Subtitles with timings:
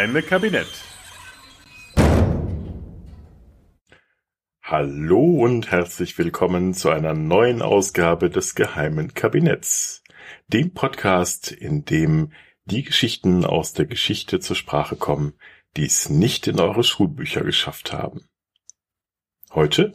[0.00, 0.66] Geheime Kabinett.
[4.62, 10.02] Hallo und herzlich willkommen zu einer neuen Ausgabe des geheimen Kabinetts,
[10.48, 12.32] dem Podcast, in dem
[12.64, 15.34] die Geschichten aus der Geschichte zur Sprache kommen,
[15.76, 18.26] die es nicht in eure Schulbücher geschafft haben.
[19.52, 19.92] Heute?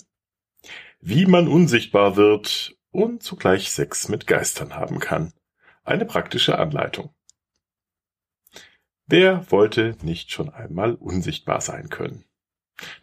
[1.01, 5.33] Wie man unsichtbar wird und zugleich Sex mit Geistern haben kann.
[5.83, 7.15] Eine praktische Anleitung.
[9.07, 12.25] Wer wollte nicht schon einmal unsichtbar sein können?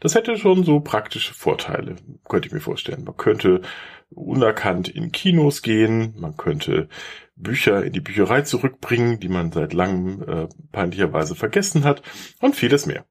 [0.00, 1.97] Das hätte schon so praktische Vorteile,
[2.28, 3.05] könnte ich mir vorstellen.
[3.05, 3.62] Man könnte
[4.11, 6.89] unerkannt in Kinos gehen, man könnte
[7.36, 12.03] Bücher in die Bücherei zurückbringen, die man seit langem äh, peinlicherweise vergessen hat
[12.41, 13.06] und vieles mehr.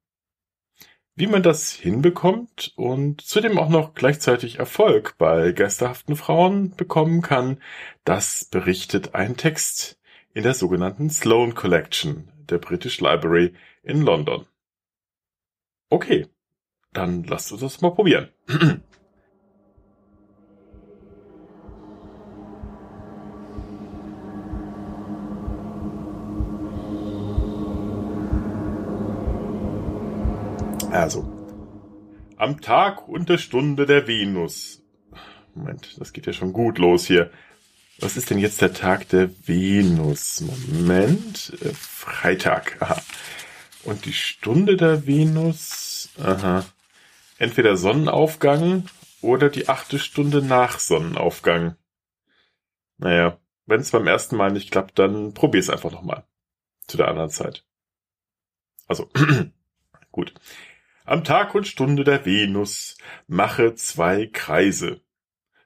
[1.15, 7.61] Wie man das hinbekommt und zudem auch noch gleichzeitig Erfolg bei geisterhaften Frauen bekommen kann,
[8.05, 9.99] das berichtet ein Text
[10.33, 13.53] in der sogenannten Sloan Collection der British Library
[13.83, 14.45] in London.
[15.89, 16.27] Okay,
[16.93, 18.29] dann lasst uns das mal probieren.
[30.91, 31.23] Also,
[32.35, 34.83] am Tag und der Stunde der Venus.
[35.55, 37.31] Moment, das geht ja schon gut los hier.
[38.01, 40.41] Was ist denn jetzt der Tag der Venus?
[40.41, 41.53] Moment.
[41.61, 42.81] Äh, Freitag.
[42.81, 42.99] Aha.
[43.83, 46.09] Und die Stunde der Venus.
[46.19, 46.65] Aha.
[47.37, 48.85] Entweder Sonnenaufgang
[49.21, 51.75] oder die achte Stunde nach Sonnenaufgang.
[52.97, 56.25] Naja, wenn es beim ersten Mal nicht klappt, dann probier's einfach nochmal.
[56.87, 57.65] Zu der anderen Zeit.
[58.87, 59.11] Also,
[60.11, 60.33] gut.
[61.05, 62.97] Am Tag und Stunde der Venus
[63.27, 65.01] mache zwei Kreise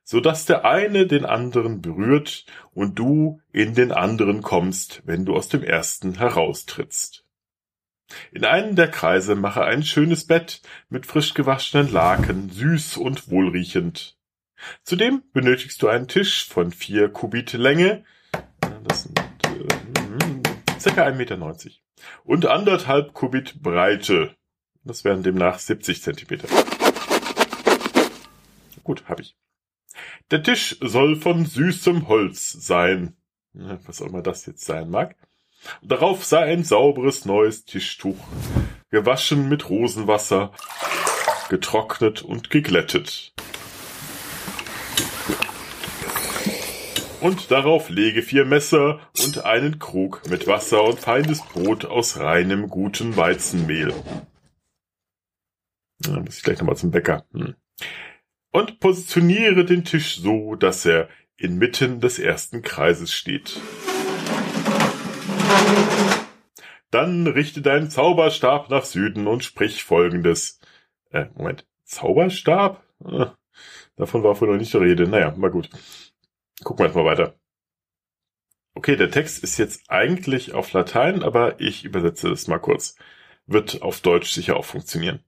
[0.05, 5.35] so dass der eine den anderen berührt und du in den anderen kommst, wenn du
[5.35, 7.25] aus dem ersten heraustrittst.
[8.31, 14.15] In einem der Kreise mache ein schönes Bett mit frisch gewaschenen Laken, süß und wohlriechend.
[14.83, 18.05] Zudem benötigst du einen Tisch von vier Kubit Länge,
[18.87, 21.57] das sind äh, circa 1,90 Meter,
[22.23, 24.35] und anderthalb Kubit Breite,
[24.83, 26.47] das wären demnach 70 Zentimeter.
[28.83, 29.35] Gut, habe ich.
[30.31, 33.15] Der Tisch soll von süßem Holz sein.
[33.53, 35.15] Was auch immer das jetzt sein mag.
[35.83, 38.17] Darauf sei ein sauberes neues Tischtuch,
[38.89, 40.51] gewaschen mit Rosenwasser,
[41.49, 43.33] getrocknet und geglättet.
[47.21, 52.69] Und darauf lege vier Messer und einen Krug mit Wasser und feines Brot aus reinem
[52.69, 53.93] guten Weizenmehl.
[55.99, 57.25] Da muss ich gleich nochmal zum Bäcker.
[57.31, 57.55] Hm
[58.55, 63.59] und positioniere den Tisch so, dass er inmitten des ersten Kreises steht.
[66.89, 70.61] Dann richte deinen Zauberstab nach Süden und sprich folgendes.
[71.09, 71.67] Äh, Moment.
[71.83, 72.81] Zauberstab?
[73.03, 73.25] Äh,
[73.97, 75.05] davon war vorhin noch nicht die Rede.
[75.05, 75.69] Naja, mal gut.
[76.63, 77.35] Gucken wir jetzt mal weiter.
[78.73, 82.95] Okay, der Text ist jetzt eigentlich auf Latein, aber ich übersetze es mal kurz.
[83.47, 85.25] Wird auf Deutsch sicher auch funktionieren.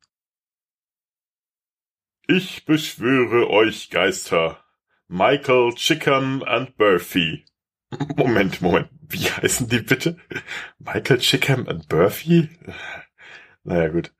[2.29, 4.61] Ich beschwöre euch Geister,
[5.07, 7.45] Michael Chickham and Burfy.
[8.17, 10.17] Moment, Moment, wie heißen die bitte?
[10.77, 12.49] Michael Chickham and Burfy?
[13.63, 14.11] Naja, gut.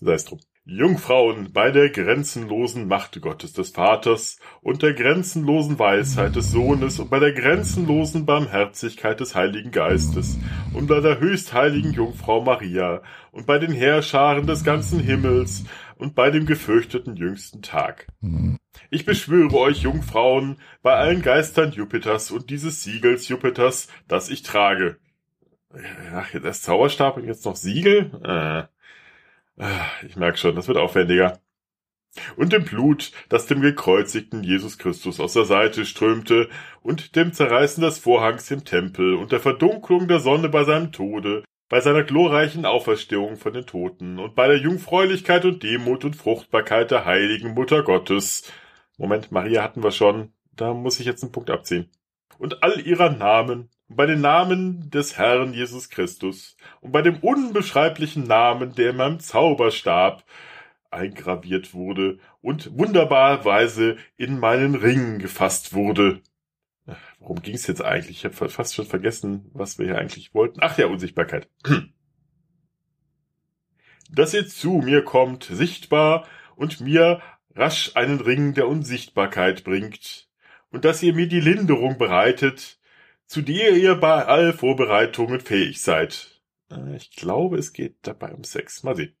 [0.00, 0.40] Sei es drum.
[0.66, 7.08] Jungfrauen bei der grenzenlosen Macht Gottes des Vaters und der grenzenlosen Weisheit des Sohnes und
[7.08, 10.38] bei der grenzenlosen Barmherzigkeit des Heiligen Geistes
[10.74, 13.00] und bei der höchstheiligen Jungfrau Maria
[13.32, 15.64] und bei den Heerscharen des ganzen Himmels
[16.00, 18.06] und bei dem gefürchteten jüngsten Tag.
[18.90, 24.96] Ich beschwöre euch Jungfrauen bei allen Geistern Jupiters und dieses Siegels Jupiters, das ich trage.
[26.14, 28.10] Ach, das Zauberstab und jetzt noch Siegel?
[28.24, 29.62] Äh.
[29.62, 31.38] Ah, ich merke schon, das wird aufwendiger.
[32.36, 36.48] Und dem Blut, das dem gekreuzigten Jesus Christus aus der Seite strömte,
[36.82, 41.44] und dem Zerreißen des Vorhangs im Tempel, und der Verdunklung der Sonne bei seinem Tode,
[41.70, 46.90] bei seiner glorreichen Auferstehung von den Toten, und bei der Jungfräulichkeit und Demut und Fruchtbarkeit
[46.90, 48.52] der heiligen Mutter Gottes.
[48.98, 51.88] Moment, Maria hatten wir schon, da muss ich jetzt einen Punkt abziehen.
[52.38, 57.18] Und all ihrer Namen, und bei den Namen des Herrn Jesus Christus und bei dem
[57.18, 60.24] unbeschreiblichen Namen, der in meinem Zauberstab
[60.90, 66.20] eingraviert wurde und wunderbarerweise in meinen Ring gefasst wurde.
[67.18, 68.18] Worum ging es jetzt eigentlich?
[68.18, 70.60] Ich habe fast schon vergessen, was wir hier eigentlich wollten.
[70.62, 71.48] Ach ja, Unsichtbarkeit.
[74.12, 76.26] Dass ihr zu mir kommt, sichtbar,
[76.56, 77.22] und mir
[77.54, 80.28] rasch einen Ring der Unsichtbarkeit bringt,
[80.70, 82.78] und dass ihr mir die Linderung bereitet,
[83.26, 86.42] zu der ihr bei all Vorbereitungen fähig seid.
[86.70, 88.82] Äh, ich glaube, es geht dabei um Sex.
[88.82, 89.14] Mal sehen.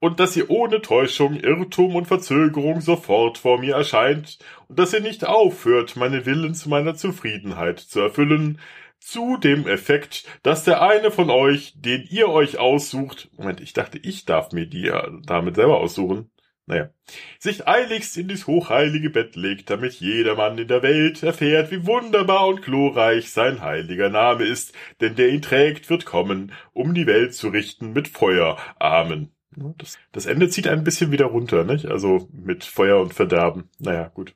[0.00, 5.00] Und dass ihr ohne Täuschung, Irrtum und Verzögerung sofort vor mir erscheint und dass ihr
[5.00, 8.60] nicht aufhört, meine Willen zu meiner Zufriedenheit zu erfüllen,
[9.00, 13.98] zu dem Effekt, dass der eine von euch, den ihr euch aussucht, Moment, ich dachte,
[13.98, 16.30] ich darf mir die ja damit selber aussuchen,
[16.66, 16.90] naja,
[17.38, 22.46] sich eiligst in dies hochheilige Bett legt, damit jedermann in der Welt erfährt, wie wunderbar
[22.46, 27.34] und glorreich sein heiliger Name ist, denn der ihn trägt, wird kommen, um die Welt
[27.34, 28.58] zu richten mit Feuer.
[28.78, 29.37] Amen.
[29.50, 31.86] Das, das Ende zieht ein bisschen wieder runter, nicht?
[31.86, 33.70] Also mit Feuer und Verderben.
[33.78, 34.34] Naja, gut.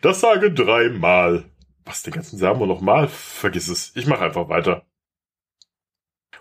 [0.00, 1.44] Das sage dreimal.
[1.84, 3.08] Was, den ganzen Samen nochmal?
[3.08, 3.92] Vergiss es.
[3.94, 4.86] Ich mach einfach weiter.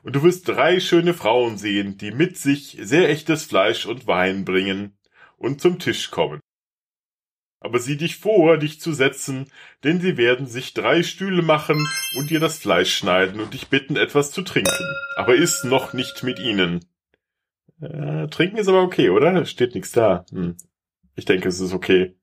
[0.04, 4.46] Und du wirst drei schöne Frauen sehen, die mit sich sehr echtes Fleisch und Wein
[4.46, 4.98] bringen
[5.38, 6.40] und zum Tisch kommen.
[7.62, 9.50] Aber sieh dich vor, dich zu setzen,
[9.86, 11.88] denn sie werden sich drei Stühle machen
[12.18, 14.72] und dir das Fleisch schneiden und dich bitten, etwas zu trinken.
[15.16, 16.86] Aber iss noch nicht mit ihnen.
[17.84, 19.46] Äh, trinken ist aber okay, oder?
[19.46, 20.26] Steht nichts da.
[20.32, 20.56] Hm.
[21.16, 22.16] Ich denke, es ist okay.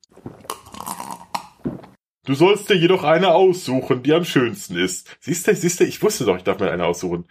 [2.24, 5.16] Du sollst dir jedoch eine aussuchen, die am schönsten ist.
[5.20, 7.26] Siehst du, siehst du, ich wusste doch, ich darf mir eine aussuchen.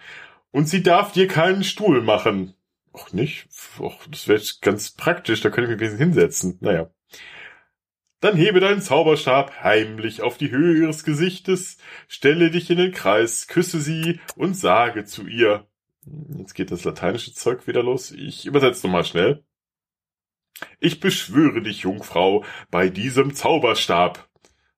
[0.51, 2.55] Und sie darf dir keinen Stuhl machen.
[2.91, 3.47] Och nicht?
[3.79, 6.57] Och, das wäre ganz praktisch, da könnte ich mich bisschen hinsetzen.
[6.59, 6.89] Naja.
[8.19, 11.77] Dann hebe deinen Zauberstab heimlich auf die Höhe ihres Gesichtes,
[12.09, 15.68] stelle dich in den Kreis, küsse sie und sage zu ihr.
[16.37, 18.11] Jetzt geht das lateinische Zeug wieder los.
[18.11, 19.43] Ich übersetze nochmal schnell.
[20.79, 24.29] Ich beschwöre dich, Jungfrau, bei diesem Zauberstab.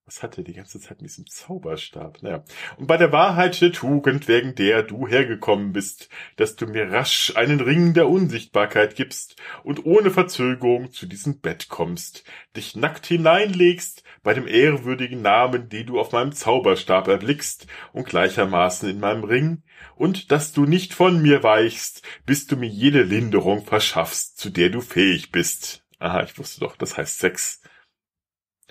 [0.06, 2.22] Was hat er die ganze Zeit mit diesem Zauberstab?
[2.22, 2.44] Naja.
[2.76, 7.34] Und bei der Wahrheit der Tugend, wegen der du hergekommen bist, dass du mir rasch
[7.38, 12.26] einen Ring der Unsichtbarkeit gibst und ohne Verzögerung zu diesem Bett kommst,
[12.58, 18.90] dich nackt hineinlegst bei dem ehrwürdigen Namen, den du auf meinem Zauberstab erblickst und gleichermaßen
[18.90, 19.64] in meinem Ring,
[20.02, 24.72] und dass du nicht von mir weichst, bis du mir jede Linderung verschaffst, zu der
[24.72, 25.86] du fähig bist.
[26.00, 27.62] Aha, ich wusste doch, das heißt Sex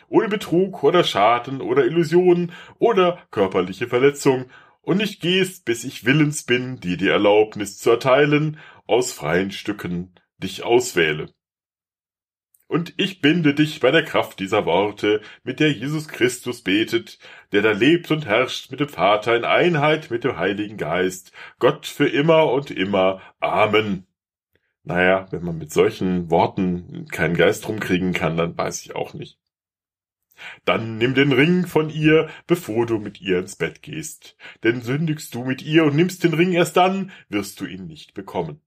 [0.09, 2.51] ohne Betrug oder Schaden oder Illusion
[2.81, 4.47] oder körperliche Verletzung
[4.83, 10.17] und nicht gehst, bis ich willens bin, dir die Erlaubnis zu erteilen, aus freien Stücken
[10.39, 11.33] dich auswähle.
[12.71, 17.19] Und ich binde dich bei der Kraft dieser Worte, mit der Jesus Christus betet,
[17.51, 21.85] der da lebt und herrscht mit dem Vater in Einheit mit dem Heiligen Geist, Gott
[21.85, 23.23] für immer und immer.
[23.41, 24.07] Amen.
[24.85, 29.41] Naja, wenn man mit solchen Worten keinen Geist rumkriegen kann, dann weiß ich auch nicht.
[30.65, 34.37] Dann nimm den Ring von ihr, bevor du mit ihr ins Bett gehst.
[34.63, 38.15] Denn sündigst du mit ihr und nimmst den Ring erst dann, wirst du ihn nicht
[38.15, 38.61] bekommen.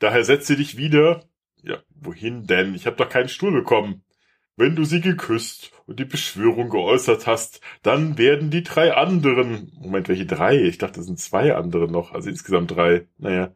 [0.00, 1.24] Daher setze dich wieder.
[1.62, 2.74] Ja, wohin denn?
[2.74, 4.02] Ich hab doch keinen Stuhl bekommen.
[4.56, 10.08] Wenn du sie geküsst und die Beschwörung geäußert hast, dann werden die drei anderen, Moment,
[10.08, 10.60] welche drei?
[10.60, 13.54] Ich dachte, es sind zwei andere noch, also insgesamt drei, naja,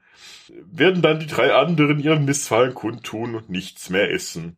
[0.65, 4.57] werden dann die drei anderen ihren Missfallen kundtun und nichts mehr essen.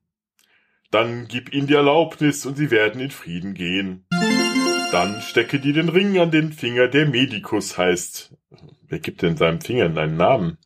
[0.92, 4.06] Dann gib ihnen die Erlaubnis und sie werden in Frieden gehen.
[4.92, 8.36] Dann stecke dir den Ring an den Finger, der Medikus heißt.
[8.86, 10.58] Wer gibt denn seinem Finger einen Namen?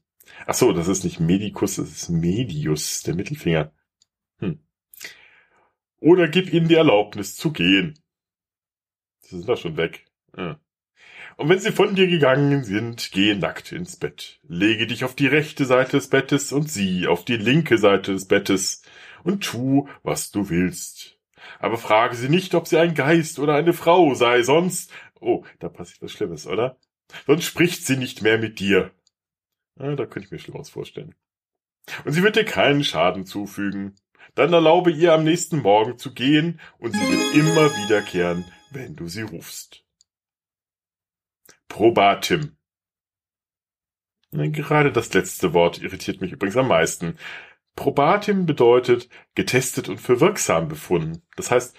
[0.47, 3.73] Ach so, das ist nicht Medikus, das ist Medius, der Mittelfinger.
[4.39, 4.61] Hm.
[5.99, 7.99] Oder gib ihnen die Erlaubnis zu gehen.
[9.21, 10.07] Sie sind doch schon weg.
[10.37, 10.59] Ja.
[11.37, 14.41] Und wenn sie von dir gegangen sind, geh nackt ins Bett.
[14.47, 18.27] Lege dich auf die rechte Seite des Bettes und sie auf die linke Seite des
[18.27, 18.83] Bettes
[19.25, 21.19] und tu, was du willst.
[21.59, 25.69] Aber frage sie nicht, ob sie ein Geist oder eine Frau sei, sonst, oh, da
[25.69, 26.77] passiert was Schlimmes, oder?
[27.27, 28.91] Sonst spricht sie nicht mehr mit dir.
[29.81, 31.15] Ja, da könnte ich mir Schlimmeres vorstellen.
[32.05, 33.97] Und sie wird dir keinen Schaden zufügen.
[34.35, 39.09] Dann erlaube ihr am nächsten Morgen zu gehen, und sie wird immer wiederkehren, wenn du
[39.09, 39.85] sie rufst.
[41.69, 42.57] Probatim.
[44.33, 47.17] Gerade das letzte Wort irritiert mich übrigens am meisten.
[47.75, 51.23] Probatim bedeutet getestet und für wirksam befunden.
[51.37, 51.77] Das heißt,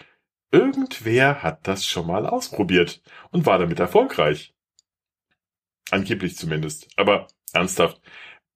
[0.52, 4.54] irgendwer hat das schon mal ausprobiert und war damit erfolgreich.
[5.90, 6.88] Angeblich zumindest.
[6.96, 8.02] Aber ernsthaft,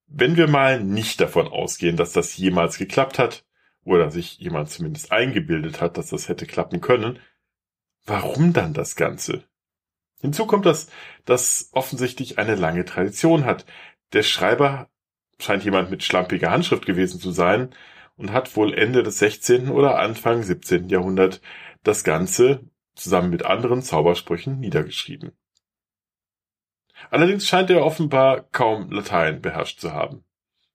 [0.08, 3.46] wenn wir mal nicht davon ausgehen, dass das jemals geklappt hat,
[3.86, 7.20] oder sich jemand zumindest eingebildet hat, dass das hätte klappen können,
[8.06, 9.46] warum dann das Ganze?
[10.20, 10.90] Hinzu kommt, dass
[11.24, 13.66] das offensichtlich eine lange Tradition hat.
[14.14, 14.90] Der Schreiber
[15.40, 17.76] scheint jemand mit schlampiger Handschrift gewesen zu sein
[18.18, 19.70] und hat wohl Ende des 16.
[19.70, 20.90] oder Anfang 17.
[20.90, 21.42] Jahrhundert
[21.84, 25.34] das Ganze zusammen mit anderen Zaubersprüchen niedergeschrieben.
[27.12, 30.24] Allerdings scheint er offenbar kaum Latein beherrscht zu haben.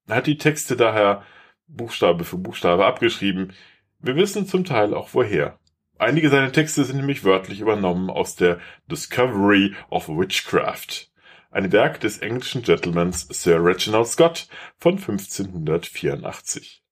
[0.07, 1.25] Er hat die Texte daher
[1.67, 3.53] Buchstabe für Buchstabe abgeschrieben.
[4.01, 5.59] Wir wissen zum Teil auch woher.
[5.99, 8.59] Einige seiner Texte sind nämlich wörtlich übernommen aus der
[8.91, 11.11] Discovery of Witchcraft,
[11.51, 14.49] ein Werk des englischen Gentlemans Sir Reginald Scott
[14.79, 16.83] von 1584.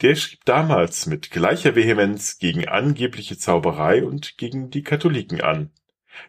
[0.00, 5.70] Der schrieb damals mit gleicher Vehemenz gegen angebliche Zauberei und gegen die Katholiken an.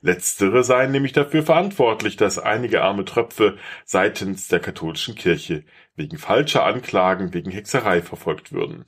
[0.01, 5.63] Letztere seien nämlich dafür verantwortlich, dass einige arme Tröpfe seitens der katholischen Kirche
[5.95, 8.85] wegen falscher Anklagen wegen Hexerei verfolgt würden.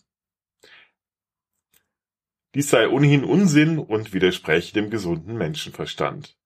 [2.53, 6.37] Dies sei ohnehin Unsinn und widerspräche dem gesunden Menschenverstand.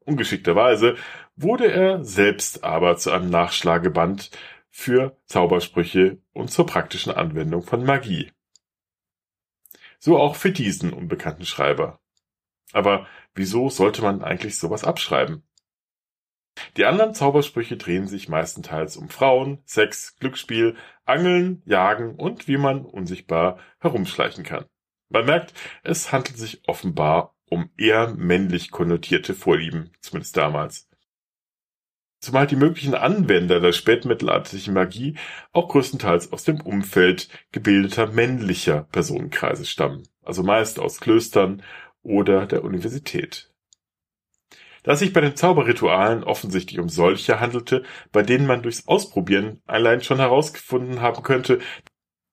[0.00, 0.96] Ungeschickterweise
[1.36, 4.30] wurde er selbst aber zu einem Nachschlageband
[4.70, 8.32] für Zaubersprüche und zur praktischen Anwendung von Magie.
[9.98, 12.00] So auch für diesen unbekannten Schreiber.
[12.72, 15.42] Aber wieso sollte man eigentlich sowas abschreiben?
[16.76, 22.84] Die anderen Zaubersprüche drehen sich meistenteils um Frauen, Sex, Glücksspiel, Angeln, Jagen und wie man
[22.84, 24.66] unsichtbar herumschleichen kann.
[25.08, 30.88] Man merkt, es handelt sich offenbar um eher männlich konnotierte Vorlieben, zumindest damals.
[32.20, 35.16] Zumal die möglichen Anwender der spätmittelalterlichen Magie
[35.52, 41.62] auch größtenteils aus dem Umfeld gebildeter männlicher Personenkreise stammen, also meist aus Klöstern
[42.08, 43.50] oder der Universität.
[44.82, 49.60] Da es sich bei den Zauberritualen offensichtlich um solche handelte, bei denen man durchs Ausprobieren
[49.66, 51.58] allein schon herausgefunden haben könnte,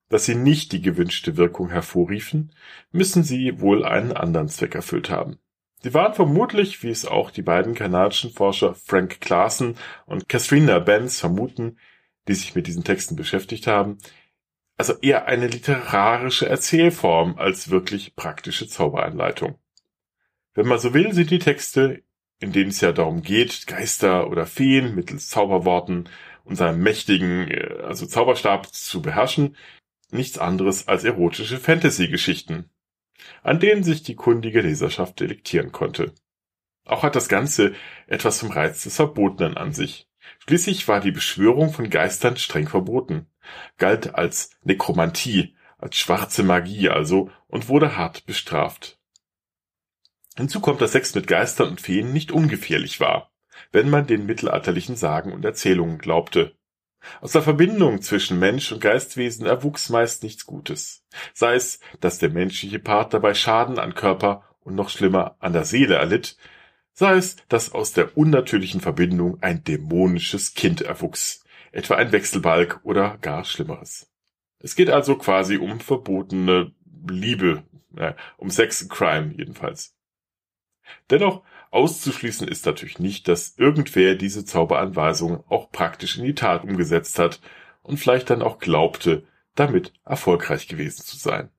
[0.10, 2.54] dass sie nicht die gewünschte Wirkung hervorriefen,
[2.92, 5.40] müssen sie wohl einen anderen Zweck erfüllt haben.
[5.82, 11.20] Sie waren vermutlich, wie es auch die beiden kanadischen Forscher Frank Claassen und Katharina Benz
[11.20, 11.78] vermuten,
[12.28, 13.98] die sich mit diesen Texten beschäftigt haben,
[14.78, 19.60] also eher eine literarische Erzählform als wirklich praktische Zauberanleitung.
[20.56, 22.02] Wenn man so will, sind die Texte,
[22.40, 26.10] in denen es ja darum geht, Geister oder Feen mittels Zauberworten
[26.46, 29.58] und seinem mächtigen, äh, also Zauberstab zu beherrschen,
[30.12, 32.70] nichts anderes als erotische Fantasy-Geschichten,
[33.44, 36.14] an denen sich die kundige Leserschaft delektieren konnte.
[36.86, 37.74] Auch hat das Ganze
[38.08, 40.08] etwas vom Reiz des Verbotenen an sich.
[40.48, 43.28] Schließlich war die Beschwörung von Geistern streng verboten,
[43.78, 48.95] galt als Nekromantie, als schwarze Magie also und wurde hart bestraft.
[50.38, 53.32] Hinzu kommt, dass Sex mit Geistern und Feen nicht ungefährlich war,
[53.72, 56.56] wenn man den mittelalterlichen Sagen und Erzählungen glaubte.
[57.22, 61.04] Aus der Verbindung zwischen Mensch und Geistwesen erwuchs meist nichts Gutes.
[61.34, 65.66] Sei es, dass der menschliche Part dabei Schaden an Körper und noch schlimmer an der
[65.66, 66.36] Seele erlitt,
[66.94, 73.18] sei es, dass aus der unnatürlichen Verbindung ein dämonisches Kind erwuchs, etwa ein Wechselbalg oder
[73.22, 74.12] gar Schlimmeres.
[74.60, 76.74] Es geht also quasi um verbotene
[77.08, 77.64] Liebe,
[77.96, 79.95] äh, um Sex Crime jedenfalls.
[81.10, 87.20] Dennoch Auszuschließen ist natürlich nicht, dass irgendwer diese Zauberanweisung auch praktisch in die Tat umgesetzt
[87.20, 87.42] hat
[87.84, 91.50] und vielleicht dann auch glaubte, damit erfolgreich gewesen zu sein.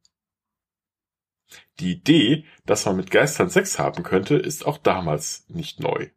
[1.80, 6.08] Die Idee, dass man mit Geistern Sex haben könnte, ist auch damals nicht neu.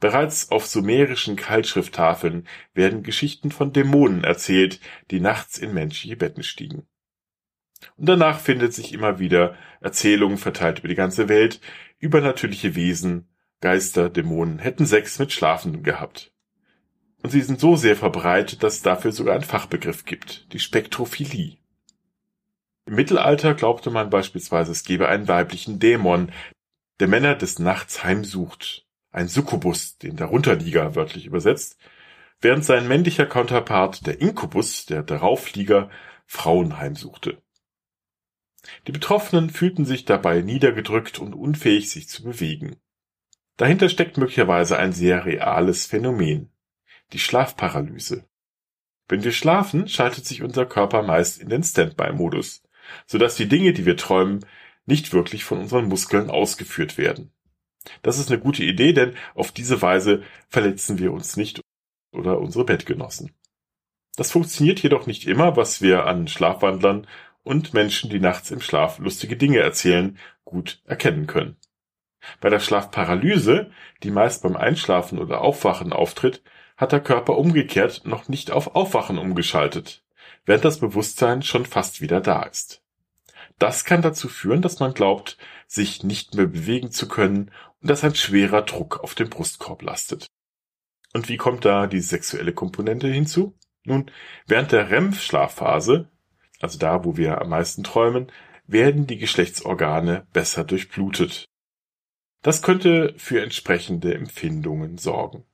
[0.00, 4.80] Bereits auf sumerischen Keilschrifttafeln werden Geschichten von Dämonen erzählt,
[5.10, 6.86] die nachts in menschliche Betten stiegen.
[7.96, 11.60] Und danach findet sich immer wieder Erzählungen verteilt über die ganze Welt,
[11.98, 13.28] übernatürliche Wesen,
[13.60, 16.32] Geister, Dämonen hätten Sex mit Schlafenden gehabt.
[17.22, 21.58] Und sie sind so sehr verbreitet, dass es dafür sogar einen Fachbegriff gibt, die Spektrophilie.
[22.86, 26.30] Im Mittelalter glaubte man beispielsweise, es gebe einen weiblichen Dämon,
[27.00, 31.76] der Männer des Nachts heimsucht, ein Succubus, den Darunterlieger wörtlich übersetzt,
[32.40, 35.90] während sein männlicher Counterpart, der Inkubus, der Darauflieger,
[36.26, 37.42] Frauen heimsuchte.
[38.86, 42.76] Die Betroffenen fühlten sich dabei niedergedrückt und unfähig, sich zu bewegen.
[43.56, 46.50] Dahinter steckt möglicherweise ein sehr reales Phänomen,
[47.12, 48.24] die Schlafparalyse.
[49.08, 52.62] Wenn wir schlafen, schaltet sich unser Körper meist in den Standby-Modus,
[53.06, 54.44] sodass die Dinge, die wir träumen,
[54.86, 57.32] nicht wirklich von unseren Muskeln ausgeführt werden.
[58.02, 61.60] Das ist eine gute Idee, denn auf diese Weise verletzen wir uns nicht
[62.12, 63.32] oder unsere Bettgenossen.
[64.16, 67.06] Das funktioniert jedoch nicht immer, was wir an Schlafwandlern
[67.48, 71.56] und Menschen, die nachts im Schlaf lustige Dinge erzählen, gut erkennen können.
[72.42, 73.70] Bei der Schlafparalyse,
[74.02, 76.42] die meist beim Einschlafen oder Aufwachen auftritt,
[76.76, 80.04] hat der Körper umgekehrt noch nicht auf Aufwachen umgeschaltet,
[80.44, 82.82] während das Bewusstsein schon fast wieder da ist.
[83.58, 87.50] Das kann dazu führen, dass man glaubt, sich nicht mehr bewegen zu können
[87.80, 90.26] und dass ein schwerer Druck auf dem Brustkorb lastet.
[91.14, 93.56] Und wie kommt da die sexuelle Komponente hinzu?
[93.84, 94.10] Nun,
[94.46, 96.10] während der REM-Schlafphase
[96.60, 98.30] also da, wo wir am meisten träumen,
[98.66, 101.46] werden die Geschlechtsorgane besser durchblutet.
[102.42, 105.44] Das könnte für entsprechende Empfindungen sorgen.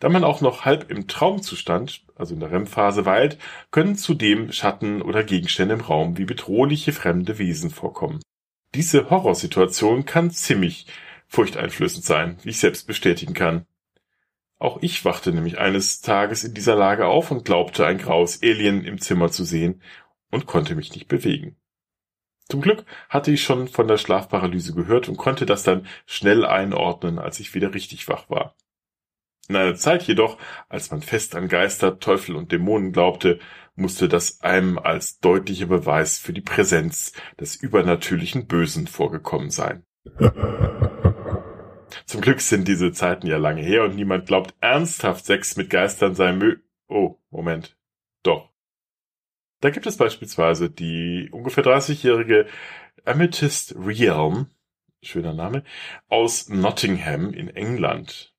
[0.00, 3.38] Da man auch noch halb im Traumzustand, also in der REM-Phase weilt,
[3.70, 8.20] können zudem Schatten oder Gegenstände im Raum wie bedrohliche fremde Wesen vorkommen.
[8.74, 10.86] Diese Horrorsituation kann ziemlich
[11.26, 13.66] furchteinflößend sein, wie ich selbst bestätigen kann.
[14.58, 18.84] Auch ich wachte nämlich eines Tages in dieser Lage auf und glaubte, ein graues Alien
[18.84, 19.82] im Zimmer zu sehen
[20.30, 21.56] und konnte mich nicht bewegen.
[22.48, 27.18] Zum Glück hatte ich schon von der Schlafparalyse gehört und konnte das dann schnell einordnen,
[27.18, 28.56] als ich wieder richtig wach war.
[29.48, 30.38] In einer Zeit jedoch,
[30.68, 33.38] als man fest an Geister, Teufel und Dämonen glaubte,
[33.76, 39.84] musste das einem als deutlicher Beweis für die Präsenz des übernatürlichen Bösen vorgekommen sein.
[42.08, 46.14] Zum Glück sind diese Zeiten ja lange her und niemand glaubt ernsthaft Sex mit Geistern
[46.14, 46.56] sei mö...
[46.88, 47.76] Oh, Moment.
[48.22, 48.50] Doch.
[49.60, 52.46] Da gibt es beispielsweise die ungefähr 30-jährige
[53.04, 54.46] Amethyst Realm,
[55.02, 55.64] schöner Name,
[56.08, 58.34] aus Nottingham in England.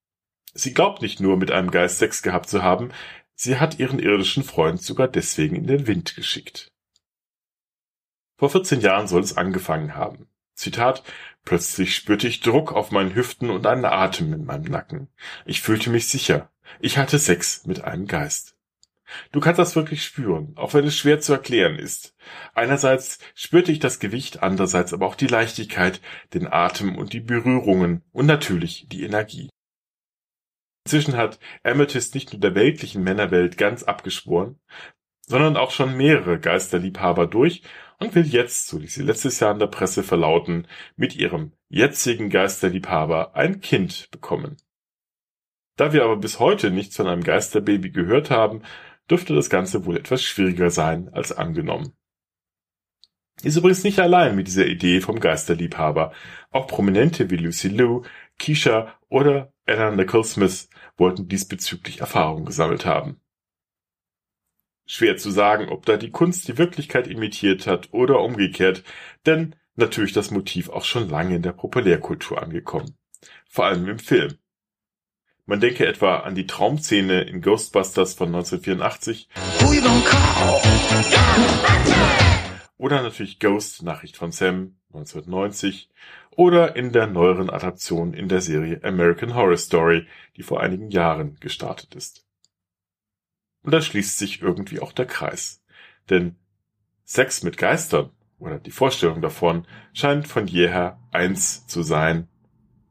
[0.55, 2.89] Sie glaubt nicht nur mit einem Geist Sex gehabt zu haben,
[3.35, 6.71] sie hat ihren irdischen Freund sogar deswegen in den Wind geschickt.
[8.35, 10.27] Vor 14 Jahren soll es angefangen haben.
[10.55, 11.03] Zitat,
[11.49, 15.07] plötzlich spürte ich Druck auf meinen Hüften und einen Atem in meinem Nacken.
[15.47, 16.51] Ich fühlte mich sicher.
[16.79, 18.55] Ich hatte Sex mit einem Geist.
[19.31, 22.15] Du kannst das wirklich spüren, auch wenn es schwer zu erklären ist.
[22.53, 26.01] Einerseits spürte ich das Gewicht, andererseits aber auch die Leichtigkeit,
[26.35, 29.49] den Atem und die Berührungen und natürlich die Energie.
[30.85, 34.59] Inzwischen hat Amethyst nicht nur der weltlichen Männerwelt ganz abgeschworen,
[35.25, 37.63] sondern auch schon mehrere Geisterliebhaber durch
[37.99, 42.29] und will jetzt, so ließ sie letztes Jahr in der Presse verlauten, mit ihrem jetzigen
[42.29, 44.57] Geisterliebhaber ein Kind bekommen.
[45.75, 48.63] Da wir aber bis heute nichts von einem Geisterbaby gehört haben,
[49.09, 51.93] dürfte das Ganze wohl etwas schwieriger sein als angenommen.
[53.43, 56.11] Ist übrigens nicht allein mit dieser Idee vom Geisterliebhaber.
[56.51, 58.03] Auch Prominente wie Lucy Liu,
[58.37, 63.21] Keisha oder Anna Nicole Smith wollten diesbezüglich Erfahrung gesammelt haben.
[64.91, 68.83] Schwer zu sagen, ob da die Kunst die Wirklichkeit imitiert hat oder umgekehrt,
[69.27, 72.97] denn natürlich das Motiv auch schon lange in der Populärkultur angekommen.
[73.47, 74.39] Vor allem im Film.
[75.45, 79.29] Man denke etwa an die Traumszene in Ghostbusters von 1984.
[82.77, 85.91] Oder natürlich Ghost, Nachricht von Sam, 1990.
[86.31, 91.35] Oder in der neueren Adaption in der Serie American Horror Story, die vor einigen Jahren
[91.39, 92.25] gestartet ist.
[93.63, 95.61] Und da schließt sich irgendwie auch der Kreis.
[96.09, 96.35] Denn
[97.03, 102.27] Sex mit Geistern oder die Vorstellung davon scheint von jeher eins zu sein,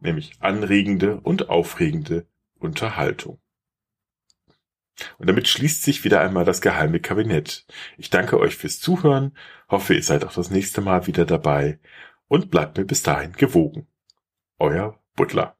[0.00, 2.26] nämlich anregende und aufregende
[2.58, 3.40] Unterhaltung.
[5.18, 7.66] Und damit schließt sich wieder einmal das geheime Kabinett.
[7.96, 9.36] Ich danke euch fürs Zuhören,
[9.68, 11.78] hoffe ihr seid auch das nächste Mal wieder dabei
[12.26, 13.86] und bleibt mir bis dahin gewogen.
[14.58, 15.57] Euer Butler.